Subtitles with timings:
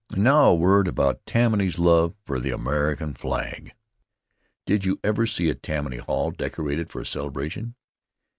[0.17, 3.73] Now, a word about Tammany's love for the American flag.
[4.65, 7.75] Did you ever see Tammany Hall decorated for a celebration?